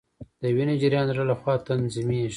[0.39, 2.29] د وینې جریان د زړه لخوا تنظیمیږي